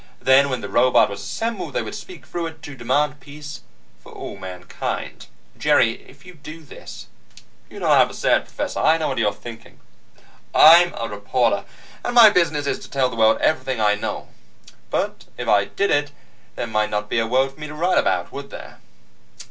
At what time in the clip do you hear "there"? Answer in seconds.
16.55-16.65, 18.49-18.79